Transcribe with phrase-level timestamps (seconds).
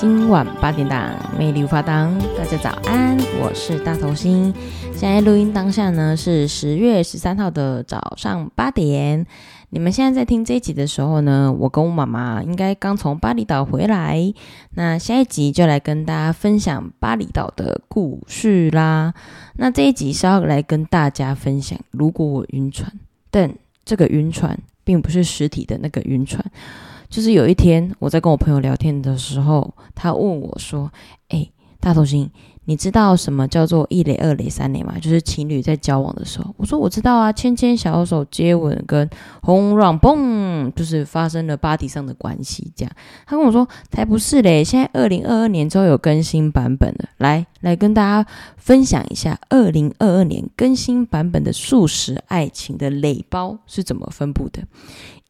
[0.00, 2.16] 今晚八点档，魅力无法挡。
[2.38, 4.54] 大家早安，我是大头星。
[4.94, 9.26] 现在录音当下呢是十月十三号的早上八点。
[9.70, 14.32] 你们现在在听这一集的时候呢，我跟我妈妈应该刚从巴厘岛回来。
[14.76, 19.12] 那下一集就来跟大家分享巴厘岛的故事啦。
[19.56, 22.92] 那这一集是要来跟大家分享，如果我晕船，
[23.32, 23.52] 但
[23.84, 26.44] 这个晕船并不是实体的那个晕船。
[27.08, 30.92] 就是有一天我在跟我朋友聊天的时候，他问我说
[31.30, 31.50] ：“诶，
[31.80, 32.30] 大头星，
[32.68, 34.94] 你知道什么叫做一垒、二垒、三垒吗？
[35.00, 39.08] 就是情侣在交往的时候。”我说：“我知道啊，牵牵小手、接吻跟
[39.40, 42.92] 轰让嘣，就是发生了 body 上的关系。”这样，
[43.24, 54.62] 他跟我说：“才不是嘞，现在二零二二年之后有更新版本的，来来跟大家分享一下二零二二年更新版本的素食爱情的垒包是怎么分布的。”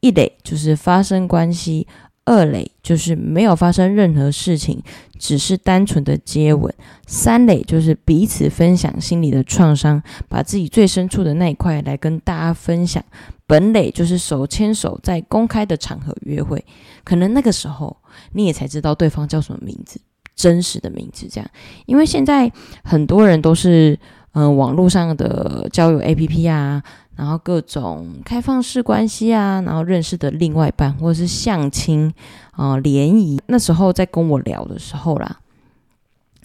[0.01, 1.85] 一垒就是发生关系，
[2.25, 4.81] 二垒就是没有发生任何事情，
[5.17, 6.73] 只是单纯的接吻，
[7.07, 13.03] 三垒就是彼此分享心里的创伤，把自己最深处的那一块来跟大家分享。
[13.47, 16.63] 本垒就是手牵手在公开的场合约会，
[17.03, 17.97] 可能那个时候
[18.33, 19.99] 你也才知道对方叫什么名字，
[20.35, 21.49] 真实的名字这样，
[21.87, 22.51] 因为现在
[22.83, 23.97] 很多人都是
[24.33, 26.83] 嗯、网络上的交友 APP 啊。
[27.19, 32.13] 然后各种开放式关系啊，然后认识的另外一半，或者是相亲
[32.51, 35.37] 啊、呃、联谊，那时候在跟我聊的时候啦，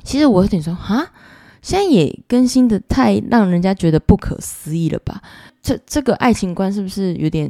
[0.02, 1.12] 其实我有点说啊，
[1.62, 5.22] 现在也更新的太让人家觉得不可思议了吧？
[5.62, 7.48] 这这个爱情观是不是有点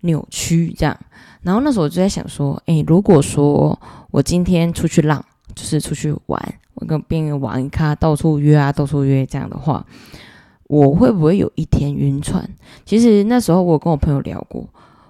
[0.00, 0.74] 扭曲？
[0.74, 0.98] 这样，
[1.42, 3.78] 然后那时候我就在想说，诶，如果说
[4.10, 5.22] 我今天出去浪，
[5.54, 9.84] 就是出去玩，我跟别人玩咖，到处约啊，到处约这样的话。
[10.66, 12.48] 我会不会有一天晕船？
[12.86, 14.66] 其实那时候我跟我朋友聊过，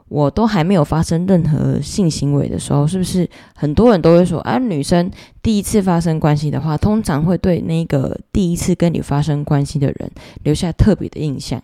[0.09, 5.11] 我都还没有发生任何性行为的时候，是不是很多人都会说啊，女生
[5.43, 10.11] 第一次发生关系的话，通常会对那个第一次跟你发生关系的人
[10.43, 11.63] 留下特别的印象。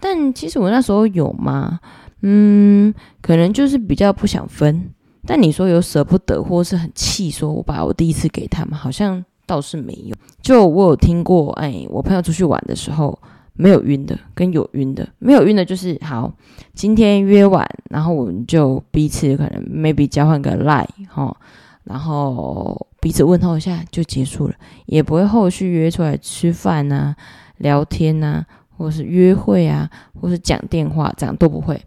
[0.00, 1.80] 但其实我那时候有吗？
[2.22, 4.90] 嗯，可能就是比较不想分。
[5.26, 9.22] 但你说有舍不得，或是很气，说我把我第一次给他们，好像。
[9.50, 13.18] 倒是没有，就我有听过，哎，我朋友出去玩的时候
[13.54, 16.32] 没有晕的，跟有晕的，没有晕的就是好，
[16.72, 21.36] 今天约完，然后我们就彼此可能 maybe 交换个 line 哈，
[21.82, 24.54] 然后彼此问候一下就结束了，
[24.86, 27.16] 也不会后续约出来吃饭呐、啊、
[27.56, 28.46] 聊天呐、啊，
[28.78, 29.90] 或是约会啊，
[30.20, 31.82] 或是讲电话，这样都不会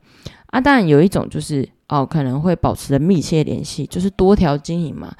[0.47, 0.59] 啊。
[0.59, 5.15] 当然有一种就是哦，可能会保持着密切联系，就是多条经营嘛。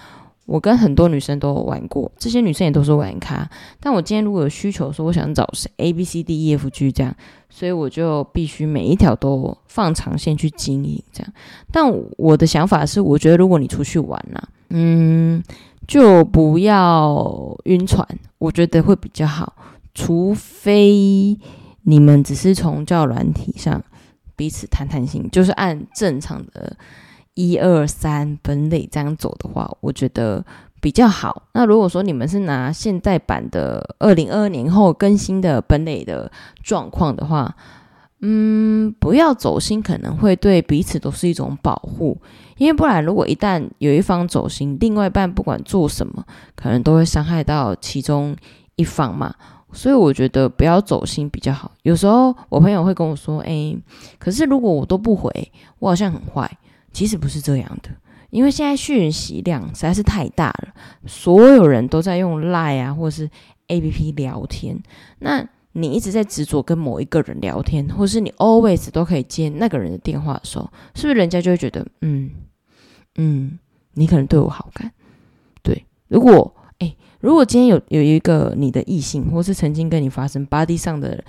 [0.46, 3.50] 我跟很多女生都有玩过，这些女生也都是玩咖。
[3.80, 7.16] 但我今天如果有需求说我想找谁 A B C D E F G 这样，
[7.50, 11.34] 所以我就必须每一条都放长线去经营这样。
[11.72, 11.86] 但
[12.18, 15.42] 我的想法是，我觉得如果你出去玩呐、嗯，
[15.88, 18.06] 就不要晕船，
[18.38, 19.56] 我觉得会比较好。
[19.94, 21.38] 除非
[21.84, 23.82] 你们只是从交友软体上
[24.36, 26.76] 彼此谈谈心，就是按正常的。
[27.36, 30.46] 一二三本垒这样走的话，我觉得
[30.80, 31.44] 比较好。
[31.54, 37.56] 那如果说你们是拿现代版的二零二二年后更新的本垒的状况的话，
[38.22, 42.18] 嗯，不要走心，可能会对彼此都是一种保护。
[42.58, 46.24] 因为不然，如果一旦有一方走心，另外一半不管做什么，
[46.56, 48.36] 可能都会伤害到其中
[48.76, 49.34] 一方嘛。
[49.72, 51.72] 所以我觉得不要走心比较好。
[51.82, 53.76] 有时候我朋友会跟我说：“诶，
[54.20, 56.50] 可是如果我都不回，我好像很坏。”
[56.94, 57.90] 其实不是这样的，
[58.30, 60.74] 因为现在讯息量实在是太大了，
[61.06, 63.30] 所有人都在用 Line 啊，或是
[63.68, 64.80] APP 聊天。
[65.20, 72.30] 那你一直在执着跟某一个人聊天，或是你 always 都可以接那个人的电话的时候，是不是人家就会觉得，嗯
[73.16, 73.58] 嗯，
[73.94, 74.92] 你可能对我好感？
[75.64, 81.24] 对，如果诶，如果今天有有一个你的异性，或是曾经跟你发生 body 上的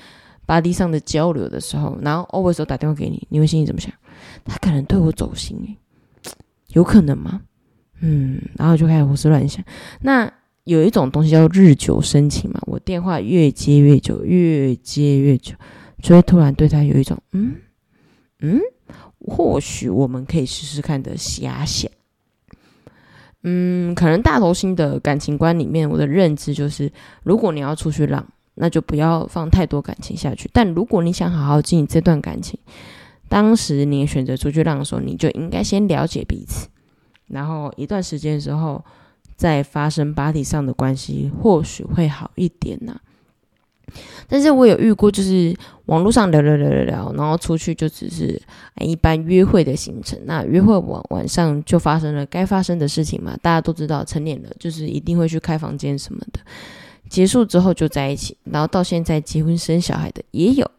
[0.47, 3.93] body 上的交流的时候，然后 always 打电话给你，你会心里怎么想？
[4.45, 5.77] 他可能对我走心诶，
[6.75, 7.43] 有可能吗？
[8.01, 9.65] 嗯，然后就开始胡思乱想。
[10.01, 10.31] 那
[10.65, 15.55] 有一种东西叫日久生情嘛，我电话越接越久，越接越久，
[16.03, 17.57] 就会突然对他有一种嗯
[18.41, 18.61] 嗯，
[19.19, 21.91] 或许我们可以试试看的遐想。
[23.43, 26.91] 嗯，可能大头星的感情观里面，我的认知就是，
[27.23, 30.49] 如果你要出去浪，那就不要放太多感情下去。
[30.53, 32.59] 但如果你想好好经营这段感情，
[33.29, 36.69] 当时你选择出去浪的时候，你就应该先了解彼此，
[37.29, 38.85] 然后一段时间之后
[39.35, 43.01] 再发生 body 上的关系，或许会好一点呢、
[44.29, 48.41] 但是我有遇过，就是网络上聊聊聊聊聊，然后出去就只是
[48.81, 50.19] 一般约会的行程。
[50.27, 56.41] 那约会晚晚上就发生了该发生的事情嘛，大家都知道，成年了就是一定会去开房间什么的。
[57.09, 60.71] 结束之后就在一起，然后到现在结婚生小孩的也有。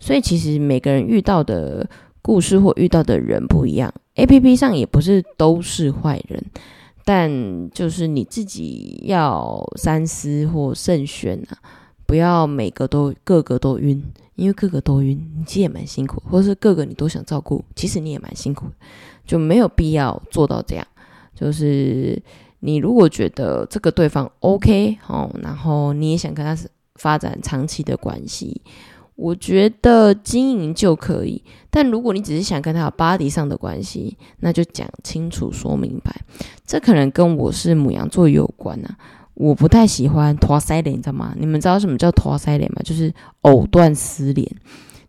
[0.00, 1.88] 所以其实每个人遇到的
[2.20, 6.44] 故事或遇到的人不一样，APP 上也不是都是坏人，
[7.04, 11.58] 但就是你自己要三思或慎选啊。
[12.06, 14.02] 不要每个都个个都晕，
[14.34, 18.66] 因为个个都晕，你其实也蛮辛苦；或是个个你都想照顾，其实你也蛮辛苦，
[19.24, 20.86] 就没有必要做到这样。
[21.34, 22.22] 就是
[22.66, 26.56] 你如果觉得这个对方 OK 哦，然后你也想跟他
[26.94, 28.62] 发展长期的关系，
[29.16, 31.44] 我觉得经营就可以。
[31.70, 36.10] 但如果你只是想跟他有 body 上的关系，那就讲清楚、说明白。
[36.64, 38.96] 这可能跟我是牡羊座有关啊。
[39.34, 41.34] 我不太喜欢拖腮脸，你知道吗？
[41.38, 42.80] 你们知道什么叫拖腮脸吗？
[42.82, 43.12] 就是
[43.42, 44.48] 藕断丝连，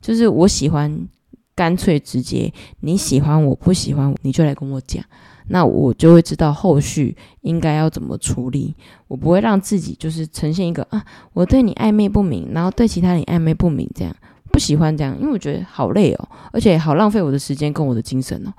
[0.02, 1.08] 就是我喜欢
[1.56, 5.02] 干脆直接，你喜欢我不喜欢我，你就来跟我讲，
[5.48, 8.76] 那我就会知道后续应该要怎么处理。
[9.08, 11.04] 我不会让自己就是呈现一个啊，
[11.34, 14.16] 我对你暧昧不明，然后对其他人暧昧不明这样，
[14.52, 18.54] 不喜欢这样，因为我觉得好累哦，而且好浪费我的时间跟我的精神哦，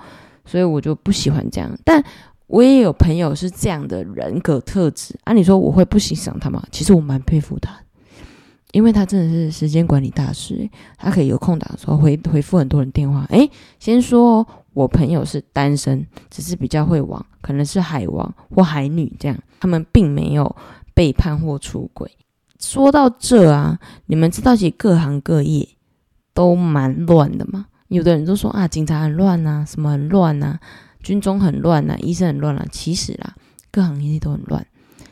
[0.44, 2.02] 所以我就不喜欢这样，但。
[2.48, 6.62] 我也有朋友是这样的人格特质，按理说我会不欣赏他吗？
[6.70, 7.78] 其实我蛮佩服他的，
[8.72, 10.68] 因为他真的是时间管理大师，
[10.98, 13.24] 他可以有空档的时候回回复很多人电话。
[13.30, 20.54] 诶，先说我朋友是单身，只是比较会玩，可能是海王或海女这样，他们并没有
[20.94, 22.10] 背叛或出轨。
[22.58, 25.68] 说到这啊，你们知道其实各行各业
[26.34, 27.66] 都蛮乱的吗？
[27.88, 30.58] 有的人都说啊，警察很乱呐，什么很乱呐。
[31.02, 32.66] 军中很乱呐、啊，医生很乱啊。
[32.72, 33.36] 其实啦，
[33.70, 34.66] 各行业都很乱，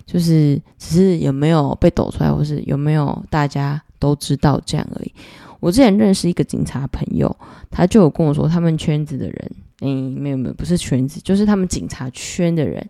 [0.07, 5.13] 就是只是有没有被抖出来，或是有没有大家都知道这样而已。
[5.61, 7.35] 我之前认识一个警察朋友，
[7.71, 12.87] 他就有跟我说，他们圈子的人，嗯，没有没有，不是圈子，就是他们警察圈的人，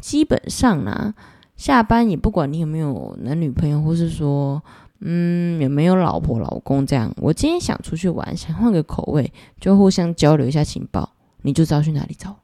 [0.00, 1.14] 基本上呢，
[1.56, 4.60] 下班也不管你有没有男女朋友，或是说，
[5.00, 7.14] 嗯，有没有老婆老公这样。
[7.18, 11.08] 我今天想出去玩，想换个口味，就互相交流一下情报，
[11.42, 12.36] 你就知道去哪里找。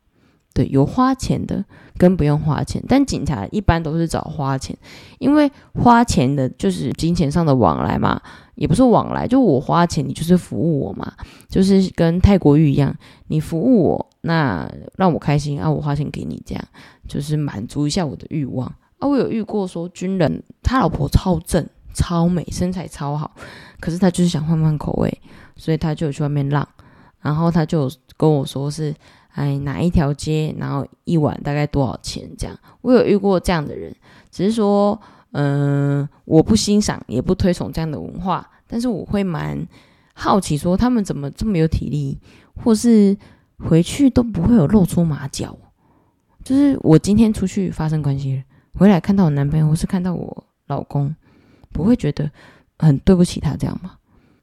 [0.54, 1.64] 对，有花钱的
[1.96, 4.76] 跟不用花钱，但警察一般都是找花钱，
[5.18, 8.20] 因为花钱的就是金钱上的往来嘛，
[8.54, 11.10] 也不是往来，就我花钱，你就是服务我嘛，
[11.48, 12.94] 就是跟泰国浴一样，
[13.28, 16.62] 你服务我，那让我开心啊，我花钱给你，这样
[17.08, 18.66] 就是满足一下我的欲望
[18.98, 19.08] 啊。
[19.08, 23.34] 我有遇过说军人，他老婆超正、超美、身材超好，
[23.80, 25.20] 可是他就是想换换口味，
[25.56, 26.68] 所以他就去外面浪，
[27.22, 28.94] 然后他就跟我说是。
[29.32, 32.30] 哎，哪一条街，然后一晚大概多少钱？
[32.36, 33.94] 这样，我有遇过这样的人，
[34.30, 35.00] 只是说，
[35.32, 39.66] 嗯、我不欣赏，也不推崇这样的文化，但是我会蛮
[40.12, 42.18] 好奇，说他们怎么这么有体力，
[42.62, 43.16] 或是
[43.58, 45.56] 回去都不会有露出马脚。
[46.44, 48.44] 就是我今天出去发生关系，
[48.74, 51.14] 回来看到我男朋友，或是看到我老公，
[51.72, 52.30] 不会觉得
[52.78, 53.92] 很对不起他这样吗？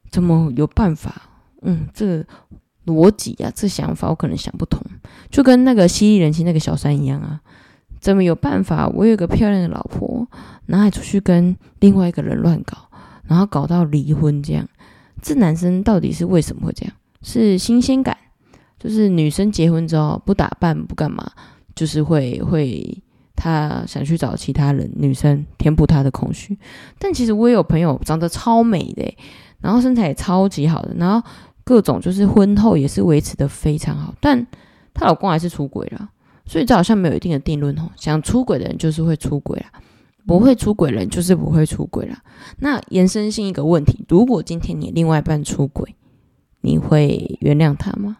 [0.09, 1.29] 怎么有办法？
[1.61, 2.25] 嗯，这。
[2.89, 4.81] 逻辑啊，这想法我可能想不通，
[5.29, 7.39] 就跟那个犀利人妻那个小三一样啊，
[7.99, 8.87] 怎么有办法？
[8.87, 10.27] 我有个漂亮的老婆，
[10.65, 12.77] 然后出去跟另外一个人乱搞，
[13.27, 14.67] 然后搞到离婚这样，
[15.21, 16.93] 这男生到底是为什么会这样？
[17.21, 18.17] 是新鲜感，
[18.79, 21.29] 就是女生结婚之后不打扮不干嘛，
[21.75, 23.03] 就是会会
[23.35, 26.57] 他想去找其他人女生填补他的空虚。
[26.97, 29.17] 但其实我也有朋友长得超美的，
[29.59, 31.27] 然后身材也超级好的，然后。
[31.69, 34.43] 各种就是婚后也是维持的非常好，但
[34.91, 36.09] 她老公还是出轨了，
[36.43, 37.91] 所以这好像没有一定的定论哦。
[37.95, 39.71] 想出轨的人就是会出轨啦，
[40.25, 42.23] 不会出轨人就是不会出轨啦。
[42.57, 45.95] 那延伸性一个问题，如果今天你另外一半出轨，
[46.61, 48.17] 你会原谅他吗？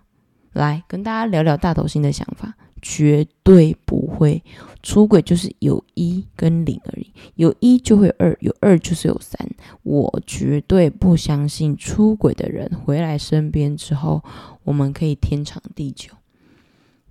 [0.54, 2.54] 来跟大家聊聊大头星的想法。
[2.84, 4.42] 绝对不会
[4.84, 9.38] 出轨，就是有一跟零而已，有一就会有二，有二就是有三。
[9.84, 14.24] 我绝对不相信出轨的人回来身边之后，
[14.64, 16.14] 我们可以天长地久。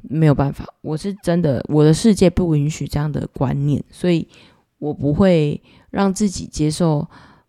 [0.00, 4.26] 没有办法，我是真的，我的世界不允许这样的观念，所以
[4.78, 7.06] 我不会让自己接受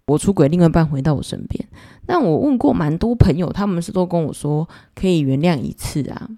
[0.08, 1.66] 我出轨，另外一半回到我身边。
[2.06, 6.30] 但我问过蛮多朋友，他们是都跟我说可以原谅一次啊。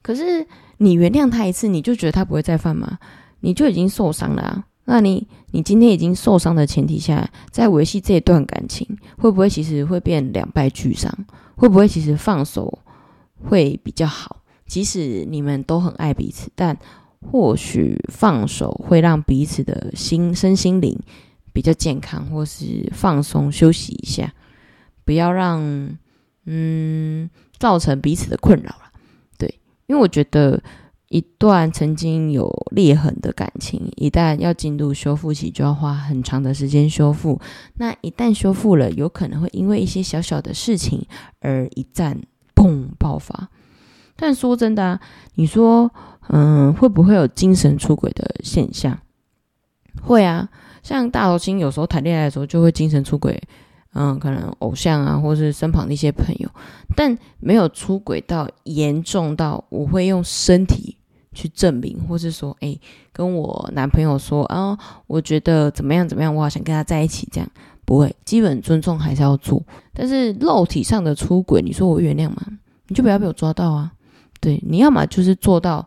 [0.00, 0.44] 可是
[0.78, 2.98] 你原谅他一次，你就觉得他不会再犯吗？
[3.42, 4.64] 你就已经受伤了啊！
[4.84, 8.86] 那你你今天已经受伤的前提下，在维系这段感情，
[9.18, 11.12] 会不会其实会变两败俱伤？
[11.54, 12.80] 会不会其实放手
[13.44, 14.42] 会比较好？
[14.66, 16.76] 即使你们都很爱彼此，但
[17.20, 20.98] 或许放手会让彼此的心身心灵
[21.52, 24.32] 比较健康，或是放松休息一下，
[25.04, 25.60] 不要让
[26.46, 28.90] 嗯造成彼此的困扰了。
[29.38, 30.60] 对，因为我觉得
[31.12, 37.38] 一段曾经有裂痕的感情，一旦要进入修复期，就要花很长的时间修复。
[37.74, 41.06] 那一旦修复了，有可能会因为一些小小的事情
[41.40, 42.18] 而一战
[42.54, 43.50] 砰爆发。
[44.16, 45.00] 但说真的啊，
[45.34, 45.92] 你说
[46.28, 48.98] 嗯会不会有精神出轨的现象？
[50.00, 50.48] 会啊。
[50.82, 53.38] 像大头星有时候谈恋爱的时候就会精神出轨，
[53.92, 56.48] 嗯，可能偶像啊，或是身旁的一些朋友，
[56.96, 60.96] 但没有出轨到严重到我会用身体
[61.32, 62.78] 去证明，或是说，哎，
[63.12, 67.50] 跟我男朋友说啊，我觉得怎么样怎么样，我好想跟他在一起，这样
[67.84, 69.62] 不会，基本尊重还是要做。
[69.92, 72.42] 但是肉体上的出轨，你说我原谅吗？
[72.88, 73.92] 你就不要被我抓到啊！
[74.40, 75.86] 对，你要么就是做到，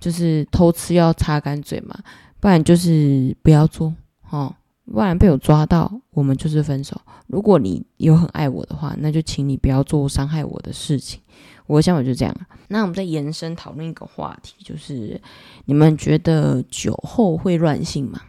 [0.00, 1.96] 就是偷吃要擦干嘴嘛，
[2.40, 3.94] 不然就是不要做。
[4.30, 4.54] 哦，
[4.92, 7.00] 不然被我抓到，我们就是分手。
[7.28, 11.20] 如果你有很爱我的话，那就请你不要做伤害我的事情。
[11.66, 12.34] 我的想法就这样。
[12.68, 15.20] 那我们再延伸讨论一个话题，就是
[15.66, 18.20] 你们觉得酒后会乱性吗？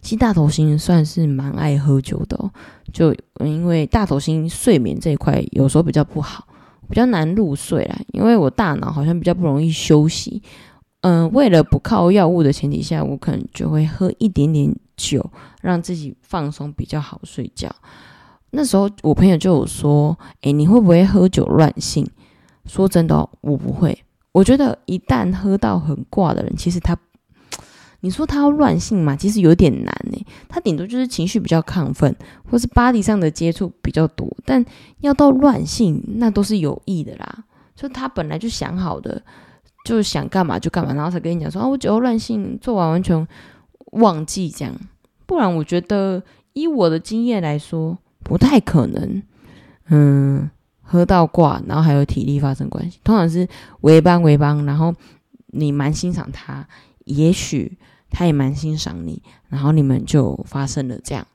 [0.00, 2.50] 其实大头星算是蛮爱喝酒的哦，
[2.92, 6.46] 就因为大头星睡眠这一块有时候比较不好，
[6.88, 7.98] 比较难入睡啦。
[8.12, 10.42] 因为我大脑好像比较不容易休息。
[11.00, 15.30] 嗯、呃，为了不靠药物的前提下，我可能就会喝一点点酒，
[15.62, 17.68] 让自己放松比较好睡觉。
[18.50, 22.08] 那时候我朋友就有说：“诶，你会不会喝酒乱性？”
[22.68, 23.98] 说真的，我不会。
[24.30, 26.96] 我觉得一旦喝到很挂的人，其实他，
[28.00, 30.24] 你说他要乱性嘛，其实有点难诶。
[30.48, 32.14] 他顶多就是情绪比较亢奋，
[32.48, 34.64] 或是 body 上的接触比较多，但
[35.00, 37.44] 要到乱性，那都是有意的啦。
[37.74, 39.20] 就他本来就想好的。
[39.84, 43.26] 就是想干嘛就干嘛，然后才跟你讲说啊，我酒后乱性，做完完全
[43.92, 44.74] 忘记这样。
[45.24, 46.22] 不然我觉得
[46.52, 49.22] 以我的经验来说，不太可能。
[49.86, 50.50] 嗯，
[50.90, 53.46] 喝到挂，然后还有体力发生关系，通常是
[53.82, 54.94] 为帮为帮，然后
[55.48, 56.66] 你蛮欣赏他，
[57.04, 57.76] 也许
[58.10, 61.26] 他也蛮欣赏你，然后你们就发生了这样。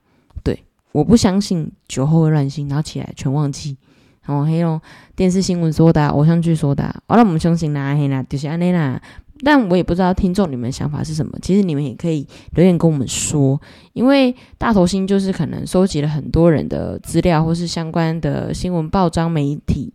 [0.43, 3.77] 对，我不相信酒后会乱性，然后起来全忘记。
[4.25, 4.81] 然后，还有
[5.15, 8.99] 电视新闻说的，偶像剧说的，完了我们相信啦，嘿啦，就是安尼啦。
[9.43, 13.59] 但我也不知道听众你们想法是什么，其实你们也可以留言跟我们说，
[13.93, 19.93] 因为大头星就是可能收集了很多人的资料，或是相关的新闻报章媒体，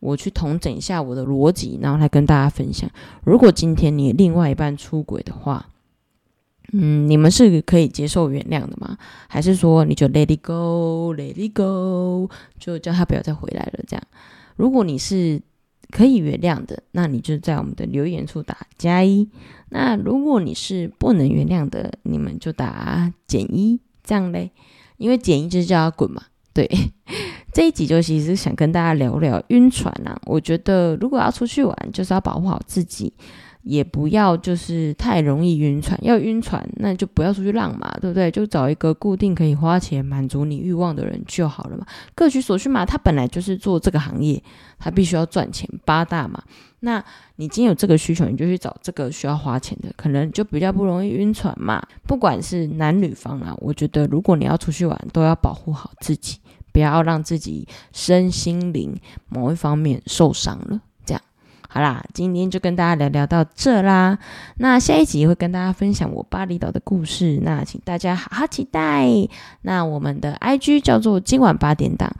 [0.00, 2.88] 我去统整一下我的逻辑，然后来跟大家分享。
[3.24, 5.66] 如果今天你另外一半出轨的话，
[6.72, 8.98] 嗯，你们是可以接受原谅的吗？
[9.28, 13.84] 还是说你就 let it go，let it go，就叫他不要再回来了？
[13.86, 14.02] 这样，
[14.56, 15.40] 如果你是
[15.90, 19.28] 可以原谅的，那你就在我们的留言处打加一；
[19.70, 24.50] 那如果你是不能原谅的，你们就打减一，这样嘞。
[24.96, 26.22] 因为减一就是叫他滚嘛。
[26.52, 26.68] 对，
[27.52, 30.18] 这一集就其实想跟大家聊聊晕船啊。
[30.24, 33.12] 我觉得如果要出去玩，就是要保护好自己。
[33.68, 38.30] 也不要就是太容易晕船，要晕船那就不要出去浪嘛，对不对？
[38.30, 41.84] 就找一个固定可以花钱满足你欲望的人就好了嘛。
[42.14, 44.40] 各取所需嘛，他本来就是做这个行业，
[44.78, 46.40] 他必须要赚钱，八大嘛。
[46.78, 47.04] 那
[47.34, 51.82] 你既然有这个需求，你就去找这个需要花钱的，可能就比较不容易晕船嘛。
[52.06, 56.38] 不管是男女方啊，我觉得如果你要出去玩，都要保护好自己，
[56.72, 58.96] 不要让自己身心灵
[59.28, 60.80] 某一方面受伤了。
[61.76, 64.18] 好啦，今天就跟大家聊聊到这啦。
[64.56, 69.06] 那下一集会跟大家分享我巴厘岛的故事，那请大家好好期待。
[69.60, 72.10] 那我们的 IG 叫做今晚八点档。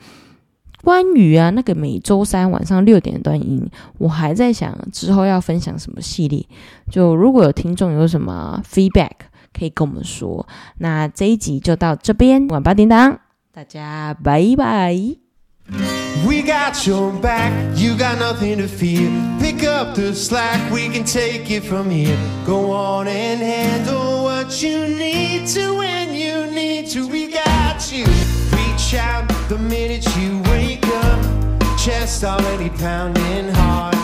[0.84, 6.46] 关于啊那个每周三晚上六点的段音，我还在想之后要分享什么系列。
[6.90, 9.12] 就如果有听众有什么 feedback，
[9.58, 10.46] 可以跟我们说。
[10.76, 13.20] 那这一集就到这边，晚八点档，
[13.54, 15.25] 大家拜拜。
[15.68, 19.10] We got your back, you got nothing to fear.
[19.40, 22.18] Pick up the slack, we can take it from here.
[22.44, 27.08] Go on and handle what you need to when you need to.
[27.08, 28.04] We got you.
[28.04, 31.78] Reach out the minute you wake up.
[31.78, 33.96] Chest already pounding hard.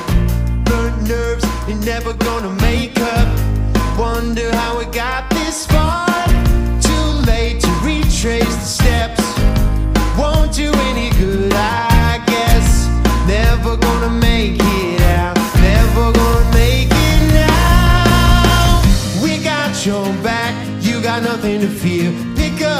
[0.65, 3.99] Burnt nerves, you're never gonna make up.
[3.99, 5.32] Wonder how we got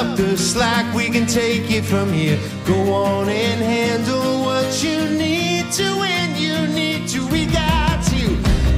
[0.03, 0.95] up the slack.
[0.95, 2.39] We can take it from here.
[2.67, 7.27] Go on and handle what you need to when you need to.
[7.29, 8.29] We got you.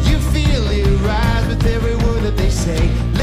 [0.09, 3.13] You feel it rise with every word that they say.